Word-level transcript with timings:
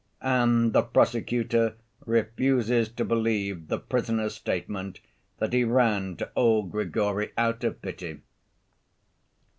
And 0.23 0.73
the 0.73 0.81
prosecutor 0.81 1.75
refuses 2.07 2.89
to 2.89 3.05
believe 3.05 3.67
the 3.67 3.77
prisoner's 3.77 4.33
statement 4.33 4.99
that 5.37 5.53
he 5.53 5.63
ran 5.63 6.15
to 6.15 6.31
old 6.35 6.71
Grigory 6.71 7.31
out 7.37 7.63
of 7.63 7.79
pity. 7.83 8.21